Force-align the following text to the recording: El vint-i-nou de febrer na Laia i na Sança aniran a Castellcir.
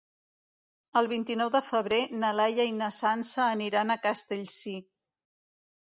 El 1.01 1.09
vint-i-nou 1.11 1.51
de 1.57 1.61
febrer 1.67 2.01
na 2.25 2.33
Laia 2.39 2.67
i 2.73 2.75
na 2.81 2.91
Sança 2.99 3.47
aniran 3.53 3.93
a 3.99 4.03
Castellcir. 4.11 4.79